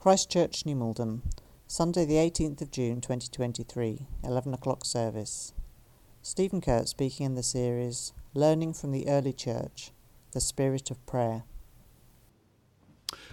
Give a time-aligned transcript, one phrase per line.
[0.00, 1.20] Christchurch, New Malden,
[1.66, 5.52] Sunday, the 18th of June 2023, 11 o'clock service.
[6.22, 9.90] Stephen Kuhrt speaking in the series Learning from the Early Church
[10.32, 11.42] The Spirit of Prayer.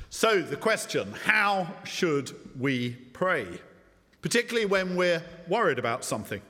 [0.09, 3.47] So, the question how should we pray?
[4.21, 6.41] Particularly when we're worried about something,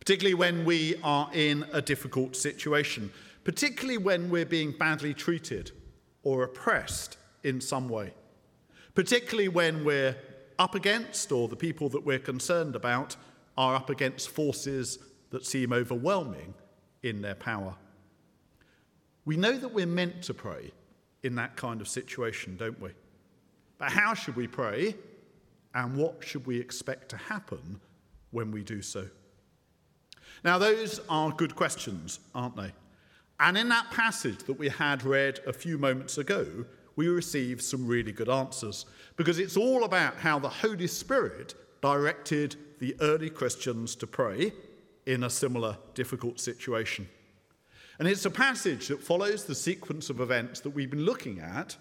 [0.00, 3.12] particularly when we are in a difficult situation,
[3.44, 5.70] particularly when we're being badly treated
[6.24, 8.12] or oppressed in some way,
[9.00, 10.14] particularly when we're
[10.58, 13.16] up against or the people that we're concerned about
[13.56, 14.98] are up against forces
[15.30, 16.52] that seem overwhelming
[17.02, 17.74] in their power.
[19.24, 20.72] We know that we're meant to pray
[21.22, 22.90] in that kind of situation, don't we?
[23.78, 24.94] But how should we pray
[25.74, 27.80] and what should we expect to happen
[28.32, 29.08] when we do so?
[30.44, 32.74] Now, those are good questions, aren't they?
[33.38, 36.66] And in that passage that we had read a few moments ago,
[37.00, 38.84] we receive some really good answers
[39.16, 44.52] because it's all about how the Holy Spirit directed the early Christians to pray
[45.06, 47.08] in a similar difficult situation.
[47.98, 51.74] And it's a passage that follows the sequence of events that we've been looking at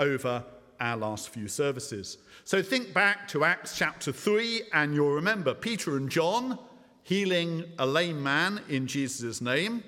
[0.00, 0.42] over
[0.80, 2.18] our last few services.
[2.42, 6.58] So think back to Acts chapter 3, and you'll remember Peter and John
[7.04, 9.84] healing a lame man in Jesus' name.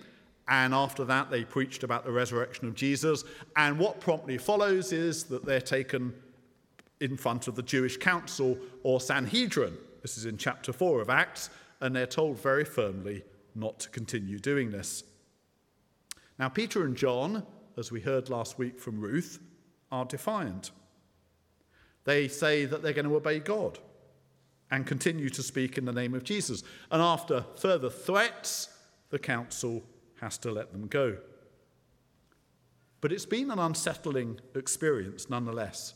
[0.49, 3.25] And after that, they preached about the resurrection of Jesus.
[3.57, 6.13] And what promptly follows is that they're taken
[7.01, 9.77] in front of the Jewish council or Sanhedrin.
[10.03, 11.51] This is in chapter 4 of Acts.
[11.81, 15.05] And they're told very firmly not to continue doing this.
[16.39, 17.45] Now, Peter and John,
[17.77, 19.39] as we heard last week from Ruth,
[19.91, 20.71] are defiant.
[22.05, 23.79] They say that they're going to obey God
[24.71, 26.63] and continue to speak in the name of Jesus.
[26.91, 28.71] And after further threats,
[29.11, 29.83] the council
[30.23, 31.19] has to let them go.
[33.03, 35.95] But it's been an unsettling experience nonetheless.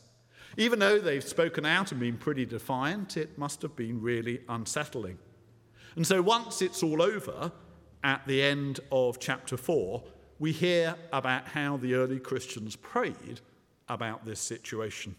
[0.57, 5.17] Even though they've spoken out and been pretty defiant, it must have been really unsettling.
[5.95, 7.51] And so once it's all over,
[8.03, 10.03] at the end of chapter 4,
[10.39, 13.39] we hear about how the early Christians prayed
[13.89, 15.15] about this situation.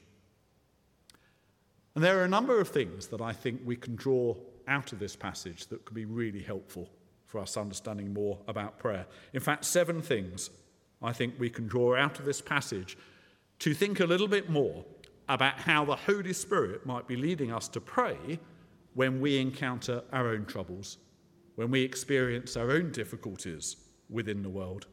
[1.95, 4.37] And there are a number of things that I think we can draw
[4.69, 6.91] out of this passage that could be really helpful
[7.29, 9.07] for us understanding more about prayer.
[9.33, 10.51] In fact, seven things
[11.01, 12.99] I think we can draw out of this passage
[13.61, 14.85] to think a little bit more
[15.29, 18.41] about how the Holy Spirit might be leading us to pray
[18.95, 20.97] when we encounter our own troubles,
[21.55, 23.77] when we experience our own difficulties
[24.09, 24.87] within the world.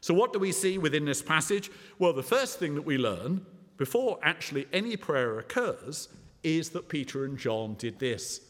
[0.00, 1.70] So, what do we see within this passage?
[1.98, 3.44] Well, the first thing that we learn
[3.76, 6.08] before actually any prayer occurs
[6.42, 8.40] is that Peter and John did this.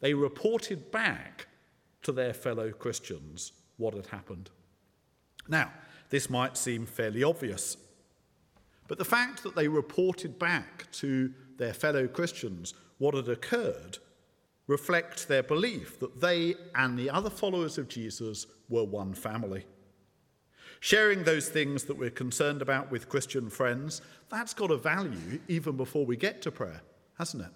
[0.00, 1.46] They reported back
[2.02, 4.50] to their fellow Christians what had happened.
[5.48, 5.72] Now,
[6.10, 7.76] this might seem fairly obvious,
[8.88, 13.98] but the fact that they reported back to their fellow Christians what had occurred
[14.66, 19.64] reflects their belief that they and the other followers of Jesus were one family.
[20.80, 24.00] Sharing those things that we're concerned about with Christian friends,
[24.30, 26.80] that's got a value even before we get to prayer,
[27.18, 27.50] hasn't it?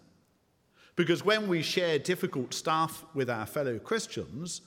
[0.97, 4.63] Because when we share difficult stuff with our fellow Christians,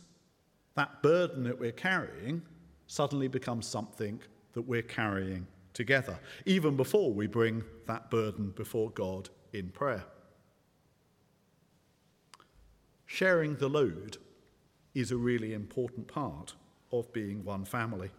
[0.75, 2.41] that burden that we're carrying
[2.87, 4.19] suddenly becomes something
[4.53, 10.03] that we're carrying together, even before we bring that burden before God in prayer.
[13.05, 14.17] Sharing the load
[14.93, 16.55] is a really important part
[16.91, 18.09] of being one family.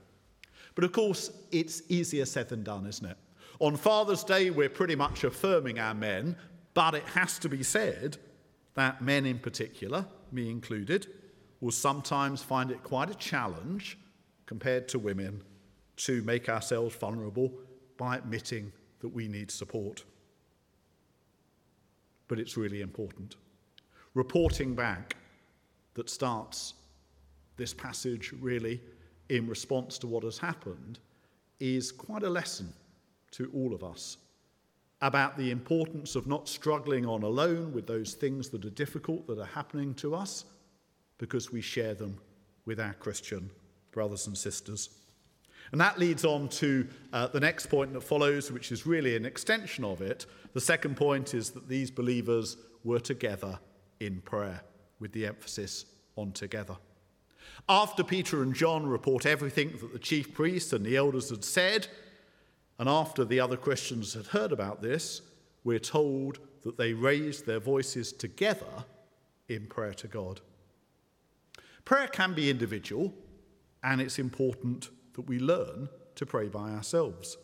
[0.75, 3.17] But of course, it's easier said than done, isn't it?
[3.59, 6.37] On Father's Day, we're pretty much affirming our men
[6.79, 8.17] but it has to be said
[8.75, 11.09] that men in particular, me included,
[11.61, 13.99] will sometimes find it quite a challenge
[14.47, 15.43] compared to women
[15.97, 17.53] to make ourselves vulnerable
[17.97, 20.05] by admitting that we need support.
[22.29, 23.35] But it's really important.
[24.15, 25.17] Reporting back
[25.95, 26.75] that starts
[27.57, 28.81] this passage really
[29.31, 31.01] in response to what has happened
[31.59, 32.73] is quite a lesson
[33.33, 34.19] to all of us
[35.01, 39.39] about the importance of not struggling on alone with those things that are difficult that
[39.39, 40.45] are happening to us
[41.19, 42.19] because we share them
[42.65, 43.51] with our Christian
[43.93, 44.91] brothers and sisters.
[45.73, 49.27] And that leads on to uh, the next point that follows, which is really an
[49.27, 50.27] extension of it.
[50.55, 53.59] The second point is that these believers were together
[54.01, 54.63] in prayer,
[54.99, 55.85] with the emphasis
[56.17, 56.77] on together.
[57.69, 61.89] After Peter and John report everything that the chief priests and the elders had said,
[62.79, 65.23] and after the other Christians had heard about this,
[65.65, 68.85] we're told that they raised their voices together
[69.49, 70.41] in prayer to God.
[71.85, 73.13] Prayer can be individual,
[73.83, 77.37] and it's important that we learn to pray by ourselves.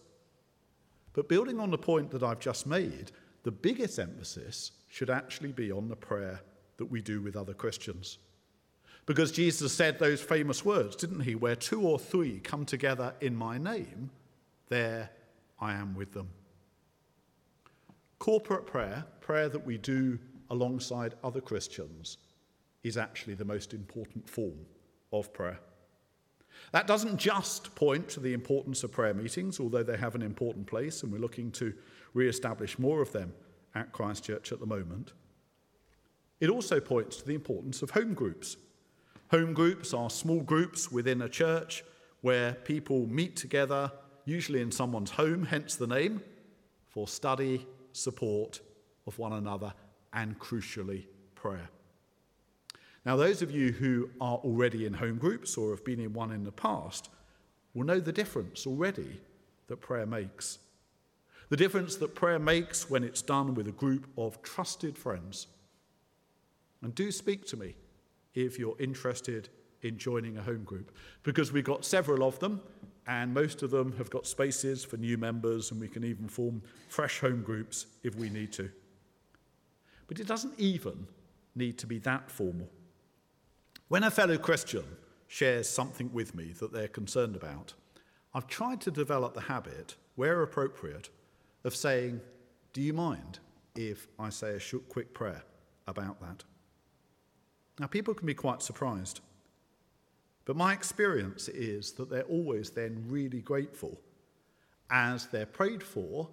[1.15, 5.73] But building on the point that I've just made, the biggest emphasis should actually be
[5.73, 6.41] on the prayer
[6.77, 8.19] that we do with other Christians.
[9.07, 11.35] Because Jesus said those famous words, didn't he?
[11.35, 14.11] Where two or three come together in my name,
[14.69, 15.11] there
[15.61, 16.29] I am with them.
[18.19, 20.19] Corporate prayer, prayer that we do
[20.51, 22.19] alongside other Christians,
[22.83, 24.67] is actually the most important form
[25.13, 25.59] of prayer.
[26.73, 30.67] That doesn't just point to the importance of prayer meetings, although they have an important
[30.67, 31.75] place, and we're looking to
[32.15, 33.33] re establish more of them
[33.75, 35.13] at Christchurch at the moment.
[36.41, 38.57] It also points to the importance of home groups.
[39.31, 41.85] Home groups are small groups within a church
[42.21, 43.91] where people meet together,
[44.25, 46.23] usually in someone's home, hence the name,
[46.89, 48.61] for study, support
[49.07, 49.73] of one another,
[50.13, 51.69] and crucially, prayer.
[53.05, 56.33] Now, those of you who are already in home groups or have been in one
[56.33, 57.11] in the past
[57.75, 59.21] will know the difference already
[59.67, 60.59] that prayer makes.
[61.51, 65.49] The difference that prayer makes when it's done with a group of trusted friends.
[66.83, 67.75] And do speak to me
[68.35, 69.51] if you're interested
[69.83, 72.63] in joining a home group, because we've got several of them,
[73.07, 76.63] and most of them have got spaces for new members, and we can even form
[76.89, 78.71] fresh home groups if we need to.
[80.07, 81.07] But it doesn't even
[81.55, 82.69] need to be that formal.
[83.89, 84.85] When a fellow Christian
[85.29, 87.75] shares something with me that they're concerned about,
[88.33, 91.11] I've tried to develop the habit, where appropriate,
[91.63, 92.21] of saying,
[92.73, 93.39] Do you mind
[93.75, 95.45] if I say a quick prayer
[95.87, 96.45] about that?
[97.79, 99.21] Now, people can be quite surprised,
[100.45, 104.01] but my experience is that they're always then really grateful
[104.91, 106.29] as they're prayed for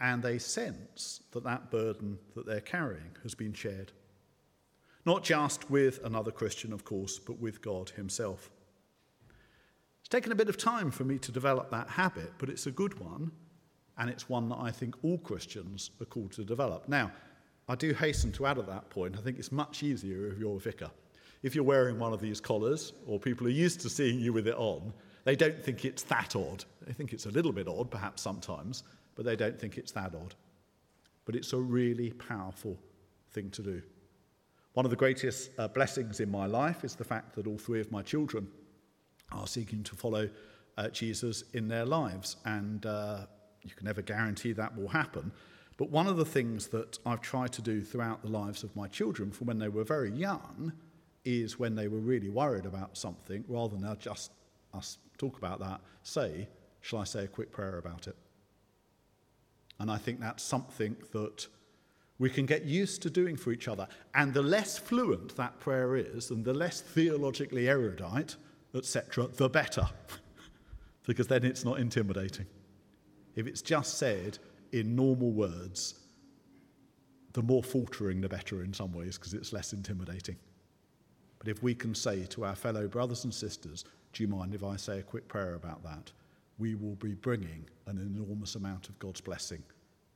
[0.00, 3.92] and they sense that that burden that they're carrying has been shared.
[5.04, 8.50] Not just with another Christian, of course, but with God Himself.
[10.00, 12.70] It's taken a bit of time for me to develop that habit, but it's a
[12.70, 13.30] good one,
[13.98, 16.88] and it's one that I think all Christians are called to develop.
[16.88, 17.12] Now,
[17.68, 20.56] I do hasten to add at that point, I think it's much easier if you're
[20.56, 20.90] a vicar.
[21.42, 24.46] If you're wearing one of these collars, or people are used to seeing you with
[24.46, 24.92] it on,
[25.24, 26.64] they don't think it's that odd.
[26.86, 28.82] They think it's a little bit odd, perhaps sometimes,
[29.14, 30.34] but they don't think it's that odd.
[31.24, 32.78] But it's a really powerful
[33.30, 33.82] thing to do.
[34.74, 37.80] One of the greatest uh, blessings in my life is the fact that all three
[37.80, 38.48] of my children
[39.32, 40.28] are seeking to follow
[40.76, 42.36] uh, Jesus in their lives.
[42.44, 43.26] And uh,
[43.62, 45.32] you can never guarantee that will happen.
[45.76, 48.86] But one of the things that I've tried to do throughout the lives of my
[48.86, 50.72] children from when they were very young
[51.24, 54.32] is when they were really worried about something, rather than just
[54.72, 56.48] us talk about that, say,
[56.82, 58.16] Shall I say a quick prayer about it?
[59.78, 61.46] And I think that's something that
[62.18, 63.88] we can get used to doing for each other.
[64.14, 68.36] And the less fluent that prayer is, and the less theologically erudite,
[68.74, 69.88] etc., the better.
[71.06, 72.46] because then it's not intimidating.
[73.36, 74.38] If it's just said
[74.72, 75.94] in normal words,
[77.32, 80.36] the more faltering the better in some ways, because it's less intimidating.
[81.40, 84.62] But if we can say to our fellow brothers and sisters, Do you mind if
[84.62, 86.12] I say a quick prayer about that?
[86.58, 89.62] We will be bringing an enormous amount of God's blessing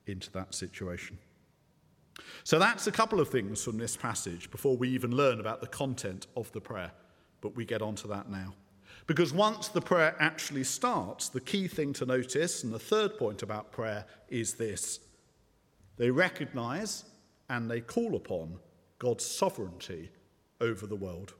[0.06, 1.18] into that situation.
[2.44, 5.66] So that's a couple of things from this passage before we even learn about the
[5.66, 6.92] content of the prayer.
[7.40, 8.54] But we get onto that now.
[9.06, 13.42] Because once the prayer actually starts, the key thing to notice, and the third point
[13.42, 15.00] about prayer, is this
[15.96, 17.04] they recognize
[17.48, 18.58] and they call upon
[18.98, 20.10] God's sovereignty
[20.60, 21.34] over the world.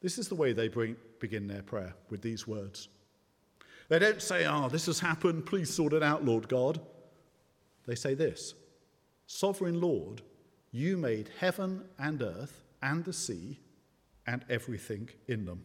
[0.00, 2.88] This is the way they bring, begin their prayer with these words.
[3.88, 6.80] They don't say, Oh, this has happened, please sort it out, Lord God.
[7.86, 8.54] They say this
[9.26, 10.22] Sovereign Lord,
[10.70, 13.60] you made heaven and earth and the sea
[14.26, 15.64] and everything in them.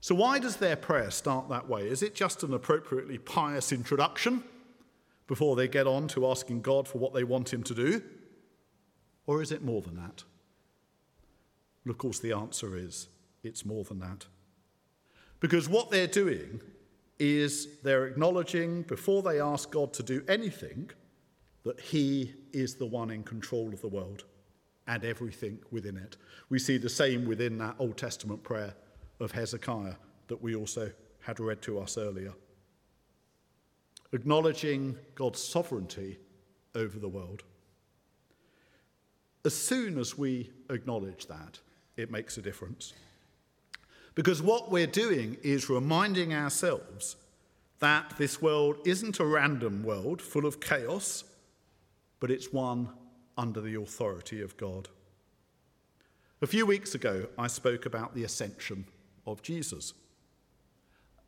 [0.00, 1.88] So, why does their prayer start that way?
[1.88, 4.44] Is it just an appropriately pious introduction
[5.26, 8.02] before they get on to asking God for what they want Him to do?
[9.26, 10.24] Or is it more than that?
[11.84, 13.08] And of course, the answer is
[13.42, 14.26] it's more than that.
[15.40, 16.60] Because what they're doing
[17.18, 20.90] is they're acknowledging before they ask God to do anything
[21.64, 24.24] that he is the one in control of the world
[24.86, 26.16] and everything within it.
[26.48, 28.74] We see the same within that Old Testament prayer
[29.20, 29.94] of Hezekiah
[30.28, 32.34] that we also had read to us earlier.
[34.12, 36.18] Acknowledging God's sovereignty
[36.74, 37.42] over the world.
[39.44, 41.60] As soon as we acknowledge that,
[41.96, 42.92] it makes a difference.
[44.14, 47.16] Because what we're doing is reminding ourselves
[47.80, 51.24] that this world isn't a random world full of chaos
[52.24, 52.88] but it's one
[53.36, 54.88] under the authority of God.
[56.40, 58.86] A few weeks ago, I spoke about the ascension
[59.26, 59.92] of Jesus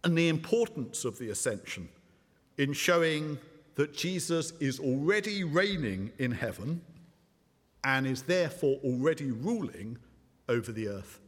[0.02, 1.90] and the importance of the ascension
[2.56, 3.38] in showing
[3.74, 6.80] that Jesus is already reigning in heaven
[7.84, 9.98] and is therefore already ruling
[10.48, 11.20] over the earth.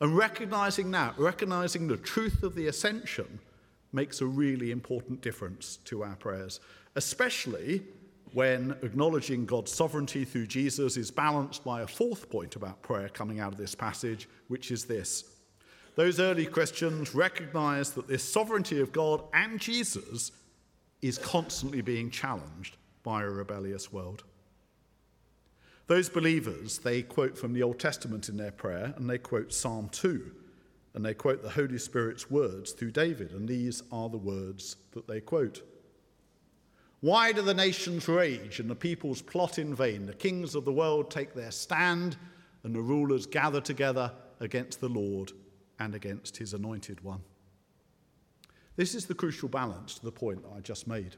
[0.00, 3.40] And recognizing that, recognizing the truth of the ascension,
[3.92, 6.60] makes a really important difference to our prayers,
[6.96, 7.82] especially
[8.32, 13.40] when acknowledging God's sovereignty through Jesus is balanced by a fourth point about prayer coming
[13.40, 15.24] out of this passage, which is this.
[15.94, 20.32] Those early Christians recognized that this sovereignty of God and Jesus
[21.00, 24.24] is constantly being challenged by a rebellious world.
[25.86, 29.88] Those believers, they quote from the Old Testament in their prayer, and they quote Psalm
[29.90, 30.32] 2,
[30.94, 35.06] and they quote the Holy Spirit's words through David, and these are the words that
[35.06, 35.62] they quote.
[37.00, 40.06] Why do the nations rage and the peoples plot in vain?
[40.06, 42.16] The kings of the world take their stand,
[42.64, 45.30] and the rulers gather together against the Lord
[45.78, 47.20] and against his anointed one.
[48.74, 51.16] This is the crucial balance to the point that I just made.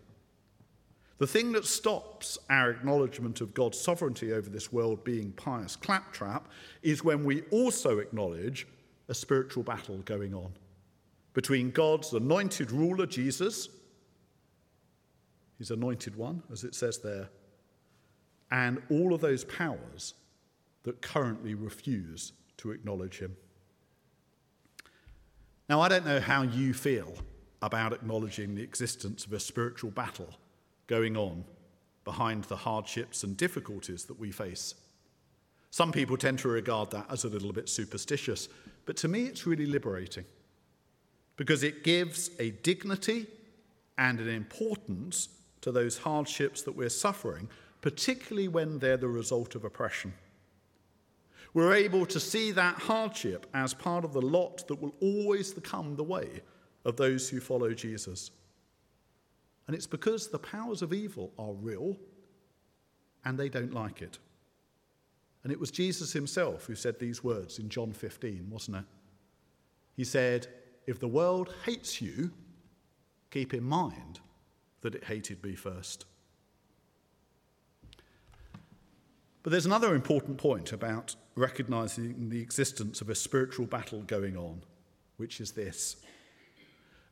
[1.18, 6.48] The thing that stops our acknowledgement of God's sovereignty over this world being pious claptrap
[6.82, 8.68] is when we also acknowledge
[9.08, 10.52] a spiritual battle going on
[11.34, 13.68] between God's anointed ruler, Jesus,
[15.58, 17.28] his anointed one, as it says there,
[18.52, 20.14] and all of those powers
[20.84, 23.36] that currently refuse to acknowledge him.
[25.68, 27.12] Now, I don't know how you feel
[27.60, 30.28] about acknowledging the existence of a spiritual battle
[30.88, 31.44] going on
[32.04, 34.74] behind the hardships and difficulties that we face.
[35.70, 38.48] Some people tend to regard that as a little bit superstitious,
[38.86, 40.24] but to me it's really liberating
[41.36, 43.26] because it gives a dignity
[43.96, 45.28] and an importance
[45.60, 47.48] to those hardships that we're suffering,
[47.80, 50.12] particularly when they're the result of oppression.
[51.54, 55.96] We're able to see that hardship as part of the lot that will always come
[55.96, 56.42] the way
[56.84, 58.30] of those who follow Jesus.
[59.68, 61.96] And it's because the powers of evil are real
[63.24, 64.18] and they don't like it.
[65.44, 68.84] And it was Jesus himself who said these words in John 15, wasn't it?
[69.94, 70.48] He said,
[70.86, 72.30] If the world hates you,
[73.30, 74.20] keep in mind
[74.80, 76.06] that it hated me first.
[79.42, 84.62] But there's another important point about recognizing the existence of a spiritual battle going on,
[85.18, 85.96] which is this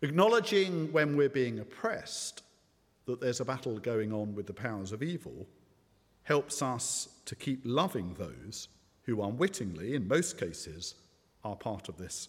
[0.02, 2.42] acknowledging when we're being oppressed
[3.06, 5.46] that there's a battle going on with the powers of evil
[6.24, 8.68] helps us to keep loving those
[9.02, 10.96] who unwittingly, in most cases,
[11.44, 12.28] are part of this.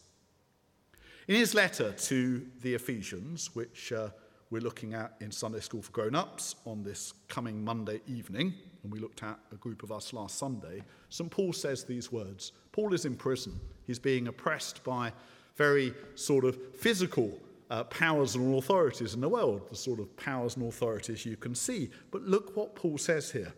[1.27, 4.09] In his letter to the Ephesians, which uh,
[4.51, 8.53] we're looking at in Sunday School for Grown Ups on this coming Monday evening,
[8.83, 11.29] and we looked at a group of us last Sunday, St.
[11.29, 12.51] Paul says these words.
[12.71, 13.59] Paul is in prison.
[13.87, 15.11] He's being oppressed by
[15.55, 17.37] very sort of physical
[17.69, 21.55] uh, powers and authorities in the world, the sort of powers and authorities you can
[21.55, 21.89] see.
[22.11, 23.53] But look what Paul says here.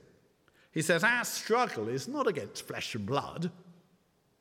[0.71, 3.51] He says, Our struggle is not against flesh and blood,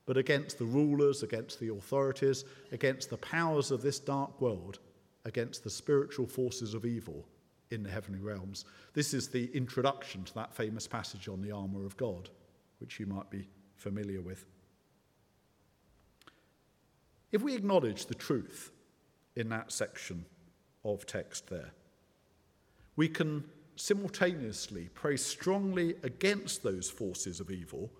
[0.06, 4.78] but against the rulers, against the authorities, against the powers of this dark world
[5.28, 7.28] against the spiritual forces of evil
[7.70, 8.64] in the heavenly realms.
[8.94, 12.30] This is the introduction to that famous passage on the armour of God,
[12.78, 13.46] which you might be
[13.76, 14.44] familiar with.
[17.30, 18.72] If we acknowledge the truth
[19.38, 20.24] in that section
[20.84, 21.70] of text there,
[22.96, 23.44] we can
[23.76, 27.90] simultaneously pray strongly against those forces of evil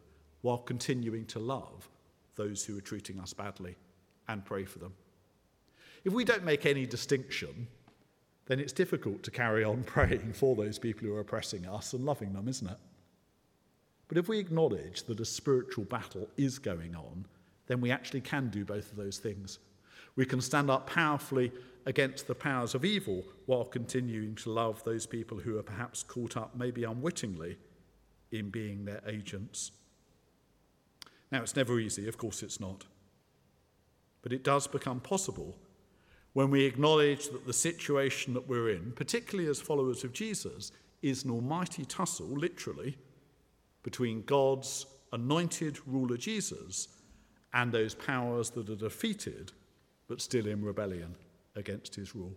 [0.42, 1.88] while continuing to love
[2.34, 3.76] those who are treating us badly
[4.28, 4.92] and pray for them.
[6.04, 7.68] If we don't make any distinction,
[8.46, 12.04] then it's difficult to carry on praying for those people who are oppressing us and
[12.04, 12.78] loving them, isn't it?
[14.08, 17.26] But if we acknowledge that a spiritual battle is going on,
[17.66, 19.58] then we actually can do both of those things.
[20.18, 21.52] We can stand up powerfully
[21.86, 26.36] against the powers of evil while continuing to love those people who are perhaps caught
[26.36, 27.56] up, maybe unwittingly,
[28.32, 29.70] in being their agents.
[31.30, 32.84] Now, it's never easy, of course it's not.
[34.22, 35.56] But it does become possible
[36.32, 41.22] when we acknowledge that the situation that we're in, particularly as followers of Jesus, is
[41.22, 42.98] an almighty tussle, literally,
[43.84, 46.88] between God's anointed ruler Jesus
[47.54, 49.52] and those powers that are defeated
[50.08, 51.14] but still in rebellion
[51.54, 52.34] against his rule.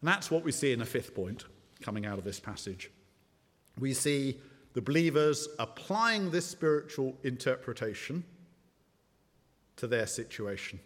[0.00, 1.44] And that's what we see in a fifth point
[1.82, 2.90] coming out of this passage.
[3.78, 4.38] We see
[4.72, 8.24] the believers applying this spiritual interpretation
[9.76, 10.78] to their situation.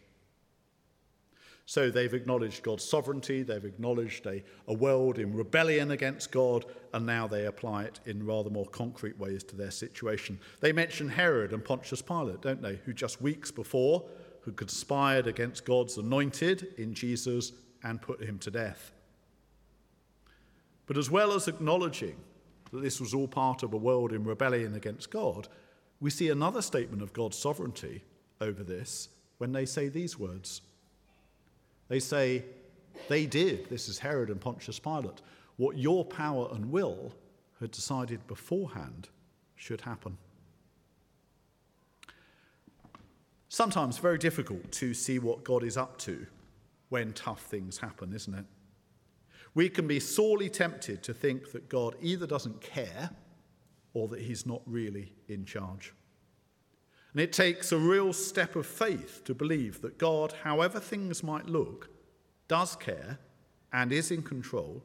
[1.66, 7.06] So they've acknowledged God's sovereignty, they've acknowledged a, a world in rebellion against God, and
[7.06, 10.38] now they apply it in rather more concrete ways to their situation.
[10.60, 14.04] They mention Herod and Pontius Pilate, don't they, who just weeks before
[14.44, 18.92] who conspired against God's anointed in Jesus and put him to death.
[20.86, 22.16] But as well as acknowledging
[22.70, 25.48] that this was all part of a world in rebellion against God,
[26.00, 28.02] we see another statement of God's sovereignty
[28.40, 29.08] over this
[29.38, 30.60] when they say these words.
[31.88, 32.44] They say,
[33.08, 35.22] They did, this is Herod and Pontius Pilate,
[35.56, 37.12] what your power and will
[37.60, 39.08] had decided beforehand
[39.56, 40.18] should happen.
[43.54, 46.26] Sometimes very difficult to see what God is up to
[46.88, 48.46] when tough things happen, isn't it?
[49.54, 53.10] We can be sorely tempted to think that God either doesn't care
[53.92, 55.94] or that he's not really in charge.
[57.12, 61.46] And it takes a real step of faith to believe that God, however things might
[61.46, 61.90] look,
[62.48, 63.20] does care
[63.72, 64.82] and is in control,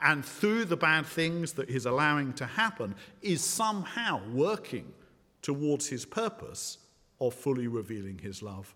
[0.00, 4.92] and through the bad things that he's allowing to happen, is somehow working
[5.40, 6.78] towards his purpose
[7.20, 8.74] of fully revealing his love.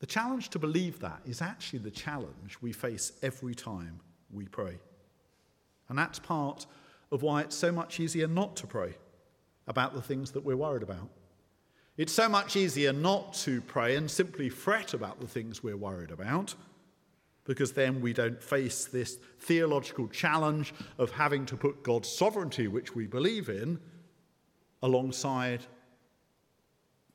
[0.00, 4.00] The challenge to believe that is actually the challenge we face every time
[4.32, 4.78] we pray.
[5.88, 6.66] And that's part
[7.12, 8.94] of why it's so much easier not to pray
[9.66, 11.08] about the things that we're worried about.
[11.96, 16.10] It's so much easier not to pray and simply fret about the things we're worried
[16.10, 16.54] about,
[17.44, 22.94] because then we don't face this theological challenge of having to put God's sovereignty, which
[22.94, 23.78] we believe in,
[24.82, 25.64] alongside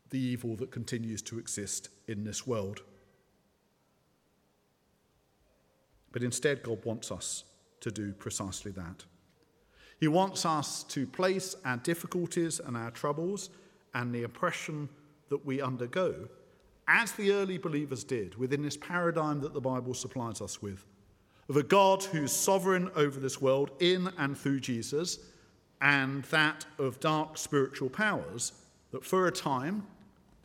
[0.10, 2.82] the evil that continues to exist in this world.
[6.12, 7.44] But instead, God wants us
[7.82, 9.04] to do precisely that.
[10.00, 13.50] He wants us to place our difficulties and our troubles
[13.94, 14.90] and the oppression
[15.30, 16.28] that we undergo,
[16.88, 20.86] as the early believers did, within this paradigm that the Bible supplies us with,
[21.50, 25.20] of a God who's sovereign over this world in and through Jesus,
[25.82, 28.54] and that of dark spiritual powers
[28.92, 29.86] that for a time,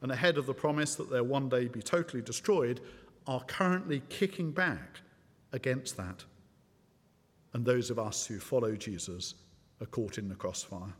[0.03, 2.81] and ahead of the promise that they'll one day be totally destroyed,
[3.27, 5.01] are currently kicking back
[5.53, 6.25] against that.
[7.53, 9.35] And those of us who follow Jesus
[9.81, 10.95] are caught in the crossfire.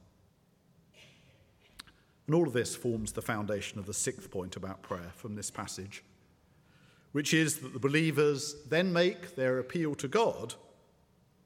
[2.27, 5.51] And all of this forms the foundation of the sixth point about prayer from this
[5.51, 6.05] passage,
[7.13, 10.55] which is that the believers then make their appeal to God,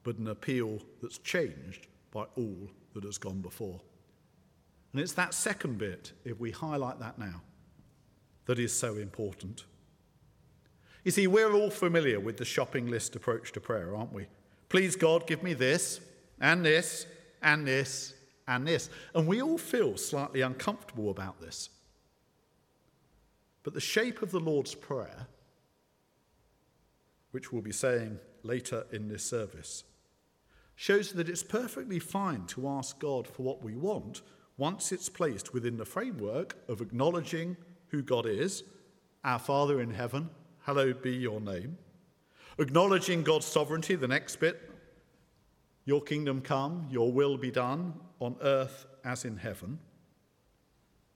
[0.03, 3.81] but an appeal that's changed by all that has gone before.
[4.93, 7.41] And it's that second bit, if we highlight that now,
[8.45, 9.65] that is so important.
[11.03, 14.27] You see, we're all familiar with the shopping list approach to prayer, aren't we?
[14.69, 15.99] Please, God, give me this
[16.39, 17.05] and this
[17.41, 18.13] and this
[18.47, 18.89] and this.
[19.13, 21.69] And we all feel slightly uncomfortable about this.
[23.63, 25.27] But the shape of the Lord's Prayer,
[27.31, 29.83] which we'll be saying later in this service,
[30.75, 34.21] shows that it's perfectly fine to ask God for what we want
[34.57, 37.57] once it's placed within the framework of acknowledging
[37.87, 38.63] who God is,
[39.23, 40.29] our Father in heaven,
[40.63, 41.77] hallowed be your name.
[42.57, 44.71] Acknowledging God's sovereignty, the next bit,
[45.83, 49.79] your kingdom come, your will be done on earth as in heaven.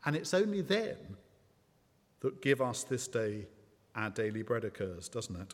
[0.06, 0.98] And it's only then
[2.22, 3.48] that give us this day
[3.95, 5.54] our daily bread occurs, doesn't it?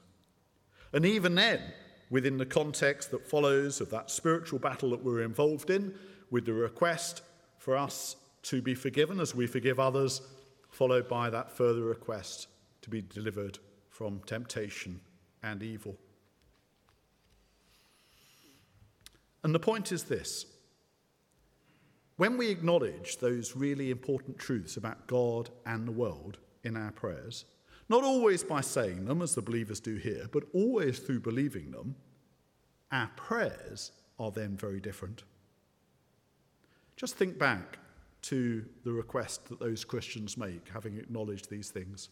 [0.91, 1.61] And even then,
[2.09, 5.93] within the context that follows of that spiritual battle that we're involved in,
[6.31, 7.21] with the request
[7.57, 10.21] for us to be forgiven as we forgive others,
[10.69, 12.47] followed by that further request
[12.81, 13.57] to be delivered
[13.89, 14.99] from temptation
[15.41, 15.95] and evil.
[19.43, 20.45] And the point is this
[22.17, 27.45] when we acknowledge those really important truths about God and the world in our prayers,
[27.89, 31.95] not always by saying them, as the believers do here, but always through believing them,
[32.91, 35.23] our prayers are then very different.
[36.95, 37.77] Just think back
[38.23, 42.09] to the request that those Christians make, having acknowledged these things.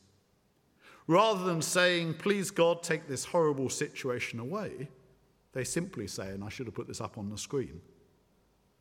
[1.07, 4.89] Rather than saying, Please God, take this horrible situation away,
[5.53, 7.81] they simply say, and I should have put this up on the screen,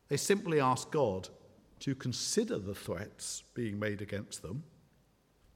[0.09, 1.29] they simply ask God
[1.79, 4.63] to consider the threats being made against them,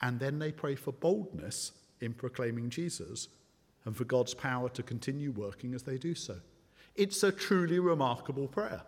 [0.01, 3.27] and then they pray for boldness in proclaiming Jesus
[3.85, 6.35] and for God's power to continue working as they do so.
[6.95, 8.81] It's a truly remarkable prayer.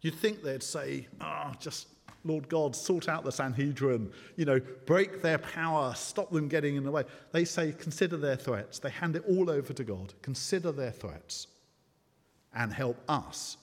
[0.00, 1.88] You'd think they'd say, ah, oh, just
[2.24, 6.84] Lord God, sort out the Sanhedrin, you know, break their power, stop them getting in
[6.84, 7.04] the way.
[7.32, 8.78] They say, consider their threats.
[8.78, 10.12] They hand it all over to God.
[10.22, 11.46] Consider their threats
[12.54, 13.56] and help us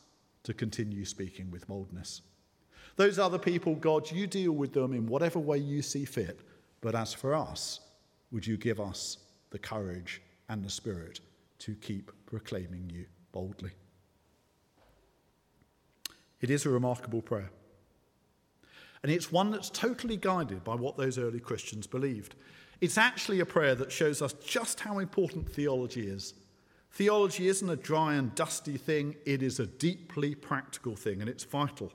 [0.43, 2.21] to continue speaking with boldness.
[2.97, 6.41] Those other people, God, you deal with them in whatever way you see fit.
[6.81, 7.79] But as for us,
[8.31, 9.19] would you give us
[9.51, 11.21] the courage and the spirit
[11.59, 13.71] to keep proclaiming you boldly?
[16.41, 17.51] It is a remarkable prayer.
[19.03, 22.35] And it's one that's totally guided by what those early Christians believed.
[22.81, 26.33] It's actually a prayer that shows us just how important theology is.
[26.91, 31.43] Theology isn't a dry and dusty thing, it is a deeply practical thing, and it's
[31.43, 31.91] vital.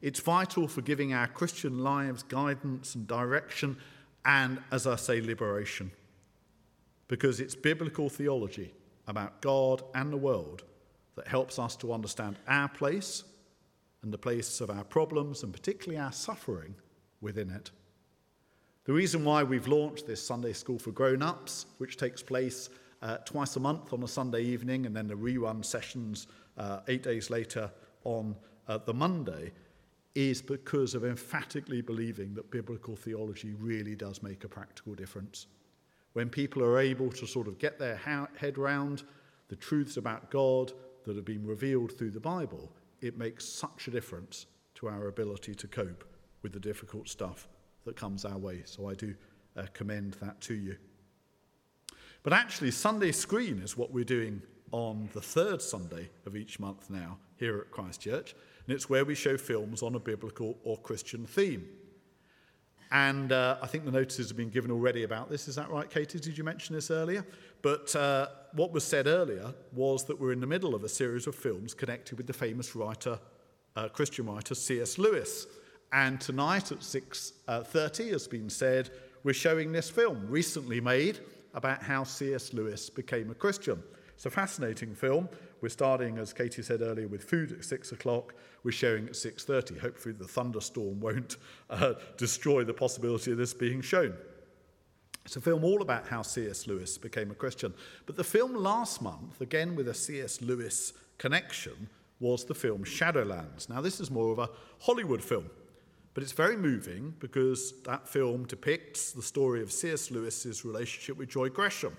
[0.00, 3.76] It's vital for giving our Christian lives guidance and direction,
[4.24, 5.90] and, as I say, liberation.
[7.08, 8.74] Because it's biblical theology
[9.06, 10.62] about God and the world
[11.16, 13.24] that helps us to understand our place
[14.02, 16.74] and the place of our problems, and particularly our suffering
[17.20, 17.70] within it.
[18.84, 22.70] The reason why we've launched this Sunday School for Grown Ups, which takes place
[23.02, 27.02] uh, twice a month on a Sunday evening, and then the rerun sessions uh, eight
[27.02, 27.70] days later
[28.04, 28.36] on
[28.68, 29.52] uh, the Monday,
[30.14, 35.46] is because of emphatically believing that biblical theology really does make a practical difference.
[36.14, 39.04] When people are able to sort of get their head round
[39.48, 40.72] the truths about God
[41.04, 45.54] that have been revealed through the Bible, it makes such a difference to our ability
[45.54, 46.04] to cope
[46.42, 47.48] with the difficult stuff
[47.84, 48.62] that comes our way.
[48.64, 49.14] So I do
[49.56, 50.76] uh, commend that to you.
[52.22, 54.42] But actually, Sunday Screen is what we're doing
[54.72, 58.34] on the third Sunday of each month now here at Christ Church
[58.68, 61.66] and it's where we show films on a biblical or Christian theme.
[62.90, 65.48] And uh, I think the notices have been given already about this.
[65.48, 66.18] Is that right, Katie?
[66.18, 67.24] Did you mention this earlier?
[67.62, 71.26] But uh, what was said earlier was that we're in the middle of a series
[71.26, 73.18] of films connected with the famous writer,
[73.74, 74.98] uh, Christian writer C.S.
[74.98, 75.46] Lewis.
[75.90, 78.90] And tonight at 6:30 uh, has been said
[79.24, 81.20] we're showing this film recently made
[81.54, 82.52] about how C.S.
[82.52, 83.82] Lewis became a Christian.
[84.14, 85.30] It's a fascinating film.
[85.60, 88.34] We're starting, as Katie said earlier, with food at six o'clock.
[88.62, 89.80] We're showing at 6.30.
[89.80, 91.36] Hopefully the thunderstorm won't
[91.70, 94.14] uh, destroy the possibility of this being shown.
[95.24, 96.66] It's a film all about how C.S.
[96.66, 97.74] Lewis became a Christian.
[98.06, 100.40] But the film last month, again with a C.S.
[100.40, 101.88] Lewis connection,
[102.20, 103.68] was the film Shadowlands.
[103.68, 104.48] Now, this is more of a
[104.80, 105.50] Hollywood film,
[106.14, 110.10] but it's very moving because that film depicts the story of C.S.
[110.10, 111.96] Lewis's relationship with Joy Gresham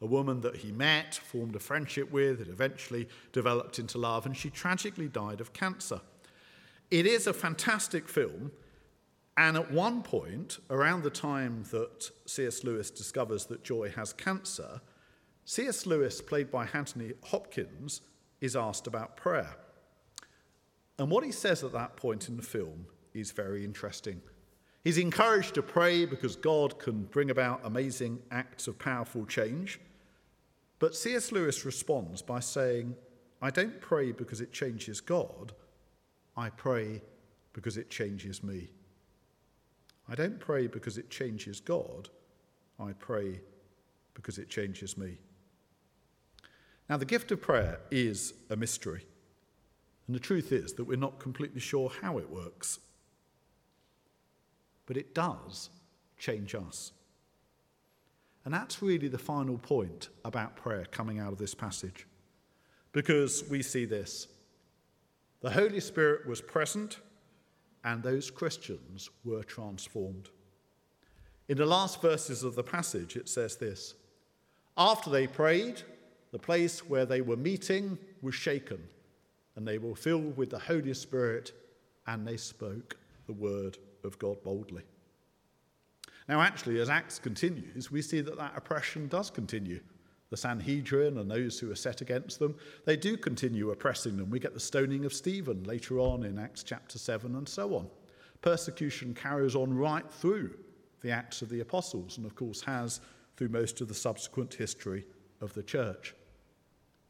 [0.00, 4.36] a woman that he met, formed a friendship with, it eventually developed into love, and
[4.36, 6.00] she tragically died of cancer.
[6.90, 8.52] It is a fantastic film,
[9.36, 12.64] and at one point, around the time that C.S.
[12.64, 14.80] Lewis discovers that Joy has cancer,
[15.44, 15.86] C.S.
[15.86, 18.02] Lewis, played by Anthony Hopkins,
[18.40, 19.56] is asked about prayer.
[20.98, 24.20] And what he says at that point in the film is very interesting.
[24.84, 29.80] He's encouraged to pray because God can bring about amazing acts of powerful change.
[30.78, 31.32] But C.S.
[31.32, 32.94] Lewis responds by saying,
[33.42, 35.52] I don't pray because it changes God,
[36.36, 37.02] I pray
[37.52, 38.68] because it changes me.
[40.08, 42.08] I don't pray because it changes God,
[42.80, 43.40] I pray
[44.14, 45.18] because it changes me.
[46.88, 49.04] Now, the gift of prayer is a mystery.
[50.06, 52.78] And the truth is that we're not completely sure how it works.
[54.88, 55.68] But it does
[56.16, 56.92] change us.
[58.46, 62.06] And that's really the final point about prayer coming out of this passage.
[62.92, 64.28] Because we see this
[65.42, 67.00] the Holy Spirit was present,
[67.84, 70.30] and those Christians were transformed.
[71.48, 73.94] In the last verses of the passage, it says this
[74.78, 75.82] After they prayed,
[76.32, 78.82] the place where they were meeting was shaken,
[79.54, 81.52] and they were filled with the Holy Spirit,
[82.06, 82.96] and they spoke
[83.26, 84.82] the word of God boldly.
[86.28, 89.80] Now, actually, as Acts continues, we see that that oppression does continue.
[90.30, 94.28] The Sanhedrin and those who are set against them, they do continue oppressing them.
[94.28, 97.88] We get the stoning of Stephen later on in Acts chapter 7 and so on.
[98.42, 100.54] Persecution carries on right through
[101.00, 103.00] the Acts of the Apostles and, of course, has
[103.36, 105.06] through most of the subsequent history
[105.40, 106.14] of the church.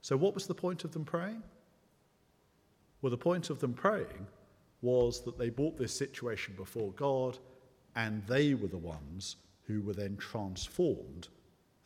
[0.00, 1.42] So, what was the point of them praying?
[3.02, 4.26] Well, the point of them praying
[4.82, 7.38] was that they brought this situation before God
[7.96, 9.36] and they were the ones
[9.66, 11.28] who were then transformed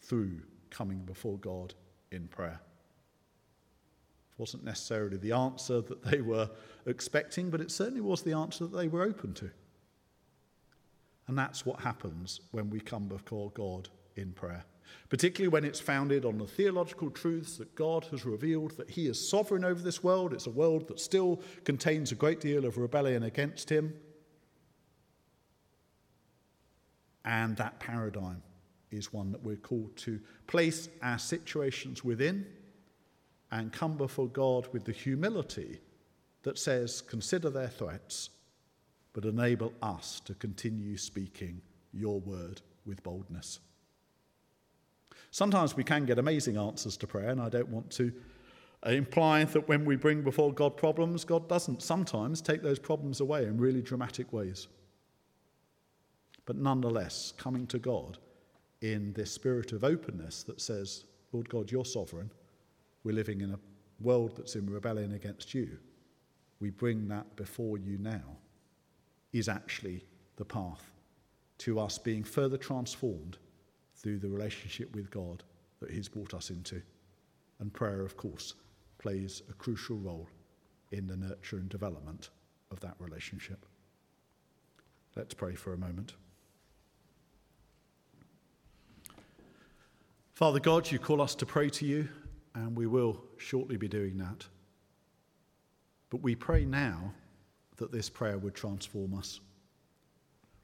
[0.01, 1.75] through coming before God
[2.11, 2.61] in prayer.
[4.33, 6.51] It wasn't necessarily the answer that they were
[6.87, 9.51] expecting, but it certainly was the answer that they were open to.
[11.29, 14.65] And that's what happens when we come before God in prayer,
[15.09, 19.29] particularly when it's founded on the theological truths that God has revealed that He is
[19.29, 20.33] sovereign over this world.
[20.33, 23.95] It's a world that still contains a great deal of rebellion against Him.
[27.25, 28.43] And that paradigm
[28.91, 32.47] is one that we're called to place our situations within
[33.51, 35.81] and come before God with the humility
[36.43, 38.31] that says, consider their threats,
[39.13, 41.61] but enable us to continue speaking
[41.93, 43.61] your word with boldness.
[45.31, 48.13] Sometimes we can get amazing answers to prayer, and I don't want to
[48.87, 53.45] imply that when we bring before God problems, God doesn't sometimes take those problems away
[53.45, 54.69] in really dramatic ways.
[56.45, 58.19] But nonetheless, coming to God
[58.81, 62.31] in this spirit of openness that says, Lord God, you're sovereign.
[63.05, 63.59] We're living in a
[64.01, 65.79] world that's in rebellion against you.
[66.59, 68.37] We bring that before you now,
[69.33, 70.05] is actually
[70.37, 70.93] the path
[71.59, 73.39] to us being further transformed
[74.03, 75.43] through the relationship with God
[75.81, 76.83] that He's brought us into.
[77.61, 78.55] And prayer, of course,
[78.99, 80.29] plays a crucial role
[80.91, 82.31] in the nurture and development
[82.71, 83.65] of that relationship.
[85.17, 86.15] Let's pray for a moment.
[90.35, 92.09] Father God, you call us to pray to you,
[92.55, 94.47] and we will shortly be doing that.
[96.11, 97.13] But we pray now
[97.77, 99.41] that this prayer would transform us.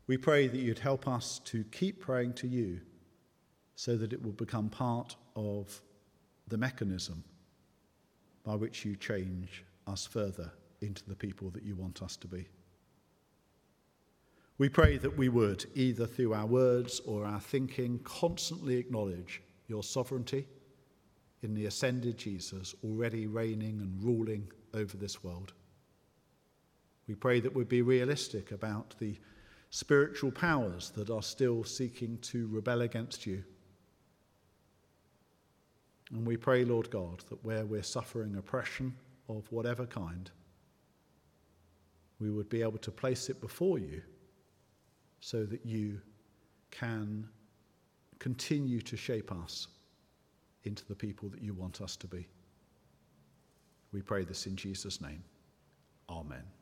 [0.07, 2.81] We pray that you'd help us to keep praying to you
[3.78, 5.80] so that it will become part of
[6.48, 7.22] the mechanism
[8.42, 12.48] by which you change us further into the people that you want us to be.
[14.58, 19.84] We pray that we would, either through our words or our thinking, constantly acknowledge your
[19.84, 20.48] sovereignty
[21.42, 25.52] in the ascended Jesus already reigning and ruling over this world.
[27.06, 29.16] We pray that we'd be realistic about the
[29.70, 33.44] spiritual powers that are still seeking to rebel against you.
[36.10, 38.94] And we pray, Lord God, that where we're suffering oppression
[39.28, 40.30] of whatever kind,
[42.18, 44.02] we would be able to place it before you
[45.20, 46.00] so that you
[46.70, 47.28] can
[48.18, 49.68] continue to shape us
[50.64, 52.26] into the people that you want us to be.
[53.92, 55.22] We pray this in Jesus' name.
[56.08, 56.57] Amen.